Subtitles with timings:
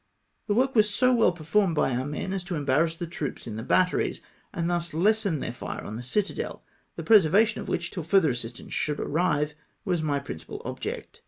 [0.47, 3.45] The work was so well per formed by om" men as to eml3arrass the troops
[3.45, 4.19] in the batteries,
[4.51, 6.63] and thus lessen then* fire on the citadel,
[6.95, 9.53] the preservation of which, till further assistance should arrive,
[9.85, 11.19] was my principal object.